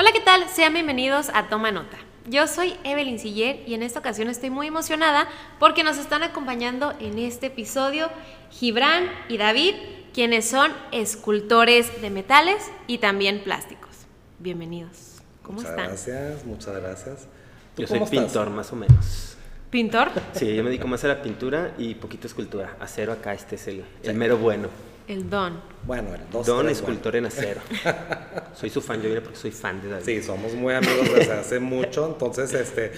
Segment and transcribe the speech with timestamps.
[0.00, 0.48] Hola, ¿qué tal?
[0.48, 1.96] Sean bienvenidos a Toma Nota.
[2.30, 5.26] Yo soy Evelyn Siller y en esta ocasión estoy muy emocionada
[5.58, 8.08] porque nos están acompañando en este episodio
[8.52, 9.74] Gibran y David,
[10.14, 13.90] quienes son escultores de metales y también plásticos.
[14.38, 15.16] Bienvenidos.
[15.42, 15.88] ¿Cómo muchas están?
[15.88, 17.26] gracias, muchas gracias.
[17.74, 18.10] ¿Tú Yo soy estás?
[18.10, 19.36] pintor, más o menos.
[19.68, 20.10] ¿Pintor?
[20.32, 22.76] Sí, yo me dedico más a la pintura y poquito escultura.
[22.78, 24.68] Acero acá, este es el, el mero bueno.
[25.08, 25.58] El don.
[25.84, 27.62] Bueno, el dos, Don tres, escultor en acero.
[28.54, 30.04] soy su fan, yo vine porque soy fan de David.
[30.04, 32.92] Sí, somos muy amigos desde hace mucho, entonces, este,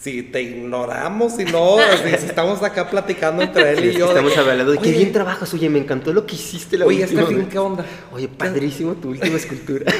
[0.00, 4.06] si te ignoramos y no, si, si estamos acá platicando entre él y yo.
[4.08, 7.02] estamos hablando de qué "Oye, bien trabajas, oye, me encantó lo que hiciste la Oye,
[7.02, 7.48] última vez".
[7.50, 7.84] ¿qué onda?
[8.12, 9.84] Oye, padrísimo tu última escultura.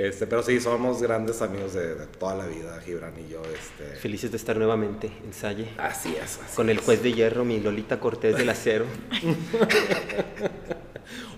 [0.00, 3.96] Este, pero sí, somos grandes amigos de, de toda la vida, Gibran y yo, este.
[4.00, 5.68] Felices de estar nuevamente en Salle.
[5.76, 8.86] Así es, así Con el juez de hierro, mi Lolita Cortés del acero.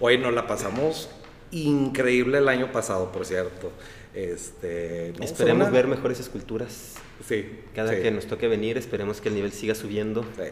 [0.00, 1.10] Hoy nos la pasamos
[1.50, 3.72] increíble el año pasado, por cierto.
[4.14, 6.94] Este, no, Esperemos ver mejores esculturas.
[7.26, 7.60] Sí.
[7.74, 10.22] Cada sí, que nos toque venir, esperemos que el nivel siga subiendo.
[10.36, 10.42] sí.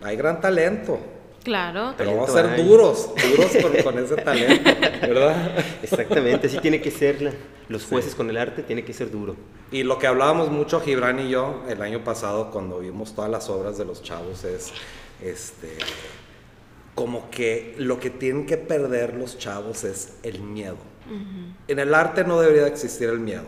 [0.00, 1.00] Hay gran talento.
[1.42, 1.94] Claro.
[1.98, 2.62] Pero vamos a ser hay.
[2.62, 4.70] duros, duros con, con ese talento,
[5.02, 5.58] ¿verdad?
[5.82, 7.20] Exactamente, así tiene que ser.
[7.22, 7.32] la-
[7.68, 9.34] Los jueces con el arte tiene que ser duro.
[9.72, 13.48] Y lo que hablábamos mucho Gibran y yo el año pasado cuando vimos todas las
[13.50, 14.72] obras de los chavos es
[15.22, 15.68] este
[16.94, 20.76] como que lo que tienen que perder los chavos es el miedo.
[21.68, 23.44] En el arte no debería de existir el miedo.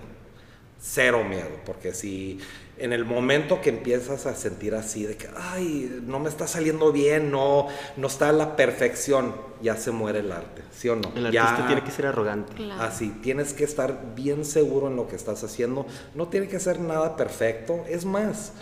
[0.82, 2.38] Cero miedo, porque si
[2.78, 6.90] en el momento que empiezas a sentir así de que ay, no me está saliendo
[6.90, 7.66] bien, no
[7.98, 11.12] no está a la perfección, ya se muere el arte, ¿sí o no?
[11.14, 12.54] El Ya- artista tiene que ser arrogante.
[12.54, 12.80] Claro.
[12.82, 15.86] Así, tienes que estar bien seguro en lo que estás haciendo.
[16.14, 17.84] No tiene que ser nada perfecto.
[17.86, 18.52] Es más,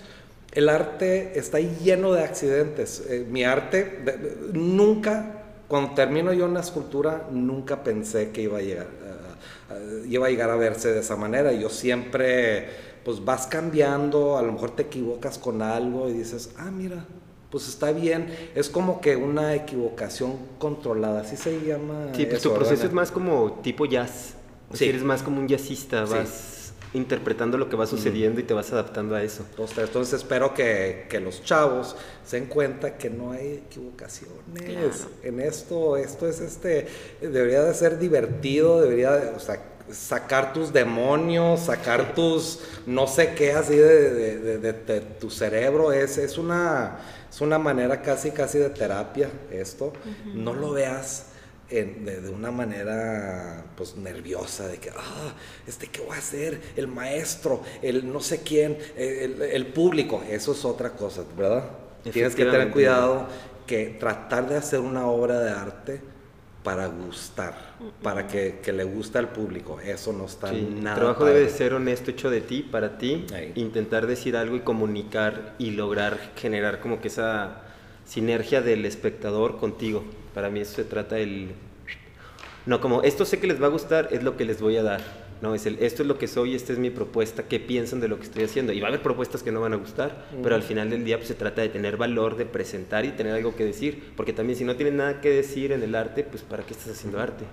[0.50, 3.04] el arte está lleno de accidentes.
[3.08, 5.37] Eh, mi arte, de- de- nunca,
[5.68, 8.86] cuando termino yo una escultura, nunca pensé que iba a llegar,
[9.70, 11.52] a- a- iba a llegar a verse de esa manera.
[11.52, 12.68] Yo siempre,
[13.04, 17.04] pues vas cambiando, a lo mejor te equivocas con algo y dices, ah, mira.
[17.50, 22.08] Pues está bien, es como que una equivocación controlada, así se llama.
[22.14, 22.86] Sí, pues eso, tu proceso ¿verdad?
[22.88, 24.34] es más como tipo jazz.
[24.70, 24.88] O sea, Sí.
[24.90, 26.12] eres más como un jazzista, Sí.
[26.94, 29.44] Interpretando lo que va sucediendo y te vas adaptando a eso.
[29.50, 31.94] Entonces, entonces espero que, que los chavos
[32.26, 34.90] se den cuenta que no hay equivocaciones Claro.
[35.22, 35.96] en esto.
[35.96, 36.86] Esto es este,
[37.20, 39.60] debería de ser divertido, debería de, o sea,
[39.90, 45.30] sacar tus demonios, sacar tus no sé qué así de, de- de- de- de tu
[45.30, 45.92] cerebro.
[45.92, 46.98] Es, es, una,
[47.30, 49.92] es una manera casi, casi de terapia esto.
[50.34, 51.26] No lo veas
[51.70, 55.34] en- de, de una manera pues nerviosa de que ah
[55.66, 60.52] este qué voy a hacer el maestro el no sé quién el, el público eso
[60.52, 61.64] es otra cosa verdad
[62.10, 63.26] tienes que tener cuidado
[63.66, 66.00] que tratar de hacer una obra de arte
[66.62, 67.54] para gustar
[68.02, 71.34] para que, que le guste al público eso no está Sí, el nada trabajo padre.
[71.34, 73.52] debe de ser honesto, hecho de ti, para ti, Ahí.
[73.54, 77.62] intentar decir algo y comunicar y lograr generar como que esa
[78.06, 80.04] sinergia del espectador contigo.
[80.38, 81.48] Para mí eso se trata el...
[82.64, 84.84] No, como esto sé que les va a gustar, es lo que les voy a
[84.84, 85.00] dar.
[85.42, 88.06] No, es el, esto es lo que soy, esta es mi propuesta, qué piensan de
[88.06, 88.72] lo que estoy haciendo.
[88.72, 91.16] Y va a haber propuestas que no van a gustar, pero al final del día
[91.16, 94.12] pues, se trata de tener valor, de presentar y tener algo que decir.
[94.16, 96.92] Porque también si no tienes nada que decir en el arte, pues ¿para qué estás
[96.92, 97.44] haciendo arte?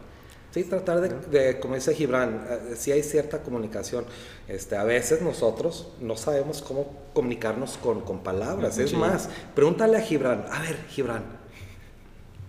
[0.52, 1.10] Sí, tratar de,
[1.40, 4.06] de, como dice Gibran, eh, sí hay cierta comunicación.
[4.48, 8.78] Este, a veces nosotros no sabemos cómo comunicarnos con, con palabras.
[8.78, 8.96] Es Sí.
[8.96, 11.24] más, pregúntale a Gibran, a ver, Gibran,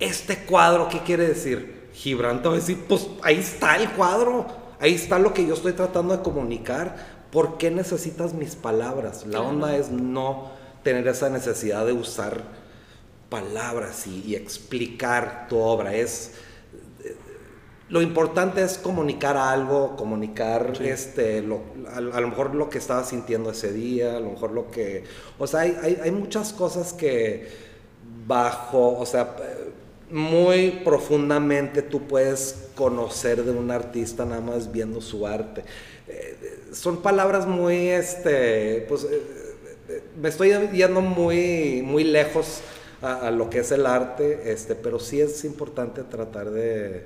[0.00, 1.88] ¿este cuadro qué quiere decir?
[1.92, 4.46] Gibran te va a decir, pues ahí está el cuadro,
[4.80, 7.16] ahí está lo que yo estoy tratando de comunicar.
[7.30, 9.24] ¿Por qué necesitas mis palabras?
[9.24, 9.48] La Claro.
[9.48, 10.50] onda es no
[10.82, 12.42] tener esa necesidad de usar
[13.28, 15.94] palabras y, y explicar tu obra.
[15.94, 16.32] Es,
[17.88, 21.62] lo importante es comunicar algo, comunicar este, lo-
[21.92, 25.04] a, a lo mejor lo que estaba sintiendo ese día, a lo mejor lo que...
[25.38, 27.48] O sea, hay, hay- hay muchas cosas que
[28.26, 29.65] bajo, o sea, eh,
[30.10, 35.64] muy profundamente tú puedes conocer de un artista nada más viendo su arte.
[36.08, 36.36] Eh,
[36.72, 39.22] son palabras muy, este, pues, eh,
[39.88, 42.60] eh, me estoy yendo muy, muy lejos
[43.02, 47.04] a, a lo que es el arte, este, pero sí es importante tratar de,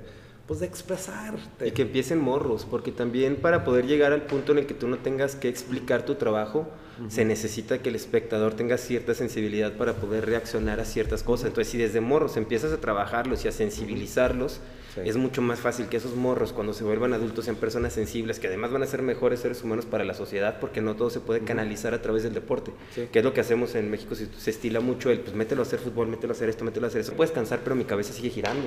[0.50, 1.69] pues, de expresarte.
[1.69, 4.88] Y que empiecen morros, porque también para poder llegar al punto en el que tú
[4.88, 6.67] no tengas que explicar tu trabajo,
[7.08, 11.47] se necesita que el espectador tenga cierta sensibilidad para poder reaccionar a ciertas cosas.
[11.47, 14.58] Entonces, si desde morros empiezas a trabajarlos y a sensibilizarlos,
[14.93, 15.02] Sí.
[15.05, 18.49] es mucho más fácil que esos morros, cuando se vuelvan adultos, sean personas sensibles, que
[18.49, 21.43] además van a ser mejores seres humanos para la sociedad, porque no todo se puede
[21.43, 23.02] canalizar a través del deporte, Sí.
[23.12, 25.64] que es lo que hacemos en México, se, se estila mucho el, pues mételo a
[25.64, 27.12] hacer fútbol, mételo a hacer esto, mételo a hacer eso.
[27.12, 28.64] Puedes cansar, pero mi cabeza sigue girando.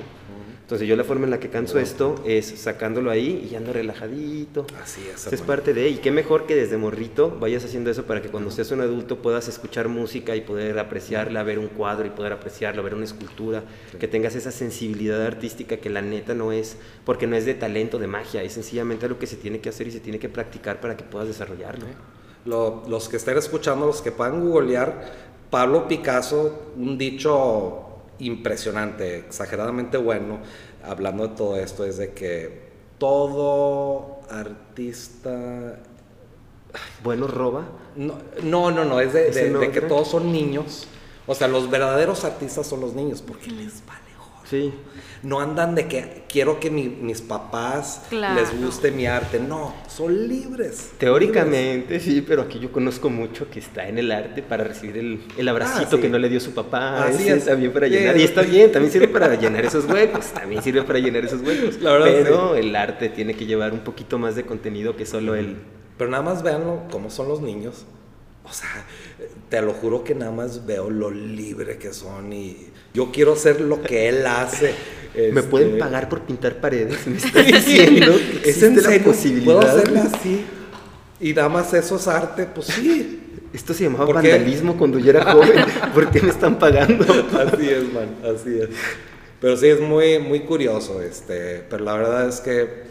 [0.64, 4.66] Entonces yo la forma en la que canso esto es sacándolo ahí y ando relajadito.
[4.82, 5.28] Así es.
[5.28, 8.30] Eso es parte de, y qué mejor que desde morrito vayas haciendo eso para que
[8.30, 12.32] cuando seas un adulto puedas escuchar música y poder apreciarla, ver un cuadro y poder
[12.32, 13.62] apreciarlo, ver una escultura,
[14.00, 18.00] que tengas esa sensibilidad artística que la neta no es, porque no es de talento,
[18.00, 20.80] de magia, es sencillamente algo que se tiene que hacer y se tiene que practicar
[20.80, 21.86] para que puedas desarrollarlo.
[22.46, 25.12] Lo- los que estén escuchando, los que puedan googlear,
[25.50, 27.93] Pablo Picasso, un dicho
[28.26, 30.40] impresionante, exageradamente bueno,
[30.84, 35.80] hablando de todo esto, es de que todo artista...
[37.04, 37.66] Bueno, roba.
[37.96, 40.88] No, no, no, no, es de, ¿Ese de- que todos son niños.
[41.28, 44.02] O sea, los verdaderos artistas son los niños, porque les vale.
[44.50, 44.74] Sí.
[45.24, 48.40] No andan de que quiero que mi- mis papás Claro.
[48.42, 49.40] les guste mi arte.
[49.40, 50.92] No, son libres.
[50.98, 55.24] Teóricamente sí, pero aquí yo conozco mucho que está en el arte para recibir el,
[55.38, 55.98] el abracito Ah, sí.
[56.02, 57.06] que no le dio su papá.
[57.06, 57.46] Así ese es.
[57.46, 58.18] también para llenar.
[58.18, 60.26] Y está bien, también sirve para llenar esos huecos.
[60.34, 61.80] También sirve para llenar esos huecos.
[61.82, 65.36] La verdad, pero el arte tiene que llevar un poquito más de contenido que solo
[65.36, 65.56] el.
[65.98, 67.86] Pero nada más véanlo cómo son los niños.
[68.46, 68.68] O sea,
[69.54, 73.62] te lo juro que nada más veo lo libre que son y yo quiero hacer
[73.62, 74.74] lo que él hace.
[75.16, 77.06] ¿Me Este, pueden pagar por pintar paredes?
[77.06, 79.46] ¿Me estás diciendo que ¿Es en la posibilidad?
[79.46, 80.44] ¿Puedo hacerlo así?
[81.20, 83.20] Y nada más eso es arte, pues sí.
[83.54, 85.52] Esto se llamaba vandalismo cuando yo era joven.
[85.94, 87.06] ¿Por qué me están pagando?
[87.14, 88.70] Así es, man, así es.
[89.40, 92.86] Pero sí, es muy, muy curioso, este, pero la verdad es que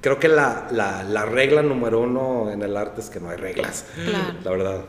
[0.00, 3.38] creo que la, la, la regla número uno en el arte es que no hay
[3.38, 3.86] reglas.
[4.04, 4.34] Claro.
[4.44, 4.84] La verdad,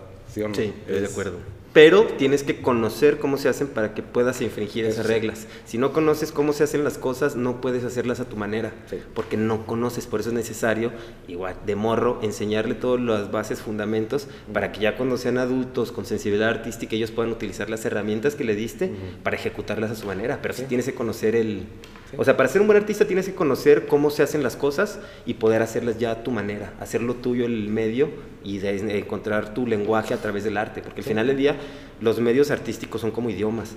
[0.53, 1.57] ¿sí estoy de acuerdo.
[1.73, 5.13] Pero tienes que conocer cómo se hacen para que puedas infringir Eso esas sí.
[5.13, 5.47] reglas.
[5.65, 8.73] Si no conoces cómo se hacen las cosas, no puedes hacerlas a tu manera.
[8.89, 8.97] Sí.
[9.13, 10.91] Porque no conoces, por eso es necesario,
[11.27, 16.07] igual, de morro, enseñarle todas las bases, fundamentos, para que ya cuando sean adultos con
[16.07, 18.91] sensibilidad artística, ellos puedan utilizar las herramientas que le diste
[19.21, 20.39] para ejecutarlas a su manera.
[20.41, 21.67] Pero sí, tienes que conocer el...
[22.09, 22.15] Sí.
[22.18, 25.00] O sea, para ser un buen artista tienes que conocer cómo se hacen las cosas
[25.25, 28.09] y poder hacerlas ya a tu manera, hacerlo tuyo el medio
[28.44, 31.56] y de de encontrar tu lenguaje a través del arte, porque al final del día
[32.00, 33.75] los medios artísticos son como idiomas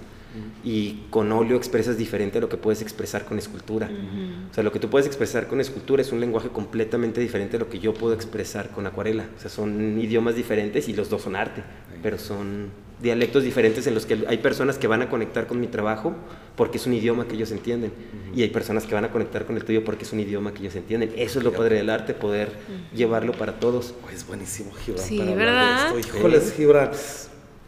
[0.64, 3.90] y con óleo expresas diferente a lo que puedes expresar con escultura.
[4.50, 7.60] O sea, lo que tú puedes expresar con escultura es un lenguaje completamente diferente a
[7.60, 9.26] lo que yo puedo expresar con acuarela.
[9.36, 11.62] O sea, son idiomas diferentes y los dos son arte,
[12.02, 12.70] pero son
[13.02, 16.14] dialectos diferentes en los que hay personas que van a conectar con mi trabajo
[16.54, 17.92] porque es un idioma que ellos entienden
[18.34, 20.60] y hay personas que van a conectar con el tuyo porque es un idioma que
[20.60, 21.12] ellos entienden.
[21.16, 22.52] Eso es lo padre del arte, poder
[22.94, 23.94] llevarlo para todos.
[24.12, 25.04] Es buenísimo, Gibran.
[25.04, 25.98] Sí, para hablar de ¿verdad?
[25.98, 26.18] esto.
[26.18, 26.90] Híjoles, Gibran.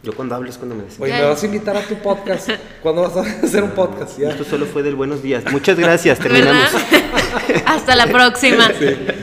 [0.03, 1.05] Yo cuando hablo es cuando me despido.
[1.05, 1.13] Oye.
[1.13, 2.49] ¿me vas a invitar a tu podcast?
[2.81, 4.19] ¿Cuándo vas a hacer un podcast?
[4.19, 4.31] Ya.
[4.31, 5.49] Esto solo fue del buenos días.
[5.49, 6.71] Muchas gracias, terminamos.
[7.65, 8.69] Hasta la próxima.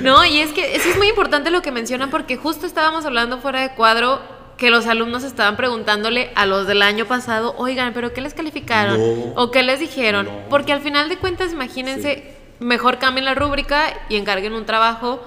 [0.00, 3.40] No, y es que eso es muy importante lo que mencionan porque justo estábamos hablando
[3.40, 4.22] fuera de cuadro
[4.56, 8.98] que los alumnos estaban preguntándole a los del año pasado, oigan, pero ¿qué les calificaron?
[8.98, 9.32] No.
[9.34, 10.24] ¿O qué les dijeron?
[10.24, 10.48] No.
[10.48, 15.20] Porque al final de cuentas, imagínense, mejor cambien la rúbrica y encarguen un trabajo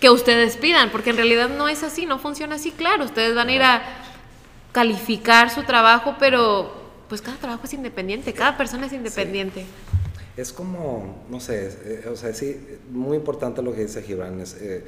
[0.00, 3.48] que ustedes pidan, porque en realidad no es así, no funciona así, claro, ustedes van
[3.48, 3.82] a ir a
[4.72, 6.72] calificar su trabajo, pero
[7.08, 9.64] pues cada trabajo es independiente, cada persona es independiente.
[10.36, 12.56] Es como, no sé, eh, o sea, sí,
[12.90, 14.40] muy importante lo que dice Gibran.
[14.40, 14.84] Es, eh,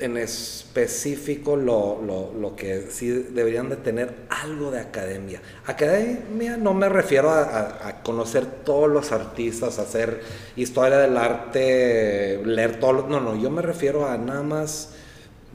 [0.00, 5.40] en específico, lo, lo, lo que sí deberían de tener algo de academia.
[5.66, 10.20] Academia no me refiero a, a- a conocer todos los artistas, hacer
[10.56, 13.06] historia del arte, leer todo.
[13.08, 14.94] No, no, yo me refiero a nada más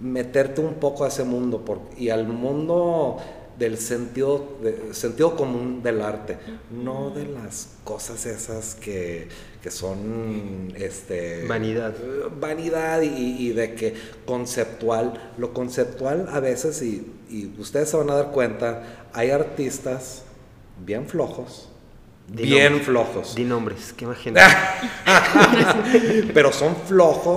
[0.02, 3.18] meterte un poco a ese mundo por- y al mundo
[3.58, 6.38] del sentido, de- sentido común del arte,
[6.72, 9.28] no de las cosas esas que,
[9.62, 11.94] que son este, Vanidad.
[12.40, 13.08] vanidad y,
[13.48, 13.94] y de que
[14.26, 20.24] conceptual, lo conceptual a veces, y, y ustedes se van a dar cuenta, hay artistas
[20.86, 21.66] bien flojos,
[22.30, 22.86] Di bien nombres.
[22.86, 24.40] flojos, Di nombres, qué gente.
[26.34, 27.28] pero son flojos